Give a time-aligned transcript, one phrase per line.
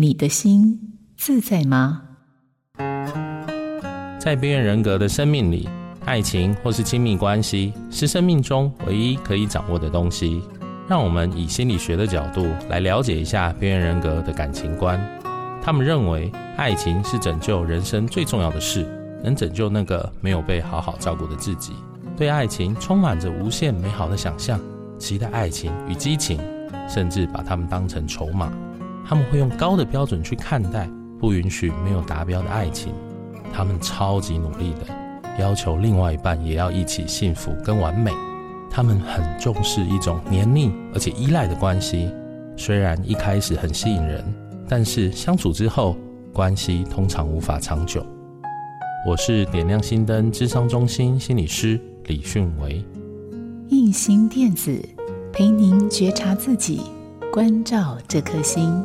[0.00, 0.78] 你的心
[1.16, 2.02] 自在吗？
[4.20, 5.68] 在边缘人格的生命里，
[6.04, 10.40] 爱情或是亲密关系是生命中唯一可以掌握的东西。
[10.88, 15.04] 让我们以心理学的角度来了解一下边缘人格的感情观。
[15.60, 18.86] 他们认为，爱情是拯救人生最重要的事，
[19.24, 21.72] 能拯救那个没有被好好照顾的自己。
[22.16, 24.60] 对爱情充满着无限美好的想象，
[24.96, 26.40] 期待爱情与激情，
[26.88, 28.52] 甚至把他们当成筹码。
[29.08, 30.86] 他们会用高的标准去看待，
[31.18, 32.92] 不允许没有达标的爱情。
[33.50, 34.86] 他们超级努力的，
[35.40, 38.12] 要求另外一半也要一起幸福跟完美。
[38.70, 42.10] 他们很重视一种黏腻而且依赖的关系，
[42.54, 44.22] 虽然一开始很吸引人，
[44.68, 45.96] 但是相处之后，
[46.34, 48.04] 关系通常无法长久。
[49.06, 52.84] 我是点亮心灯智商中心心理师李迅维，
[53.70, 54.78] 印心电子
[55.32, 56.82] 陪您觉察自己，
[57.32, 58.84] 关照这颗心。